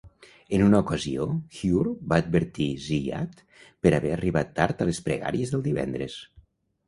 En 0.57 0.61
una 0.67 0.77
ocasió, 0.83 1.25
Hujr 1.57 1.91
va 2.13 2.17
advertir 2.23 2.67
Ziyad 2.85 3.43
per 3.85 3.93
haver 3.97 4.13
arribat 4.15 4.51
tard 4.61 4.81
a 4.81 4.87
les 4.91 5.03
pregàries 5.09 5.53
del 5.57 5.65
divendres. 5.71 6.17